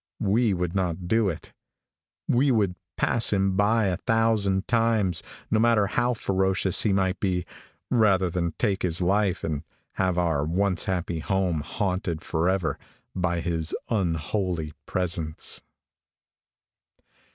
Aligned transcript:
We 0.19 0.51
would 0.55 0.73
not 0.73 1.07
do 1.07 1.29
it. 1.29 1.53
We 2.27 2.49
would 2.49 2.73
pass 2.97 3.31
him 3.31 3.55
by, 3.55 3.85
a 3.85 3.97
thousand 3.97 4.67
times, 4.67 5.21
no 5.51 5.59
matter 5.59 5.85
how 5.85 6.15
ferocious 6.15 6.81
he 6.81 6.91
might 6.91 7.19
be, 7.19 7.45
rather 7.91 8.27
than 8.27 8.53
take 8.57 8.81
his 8.81 8.99
life, 9.03 9.43
and 9.43 9.63
have 10.01 10.17
our 10.17 10.43
once 10.43 10.85
happy 10.85 11.19
home 11.19 11.61
haunted 11.61 12.23
forever 12.23 12.79
by 13.15 13.41
his 13.41 13.75
unholy 13.91 14.73
presence. 14.87 15.61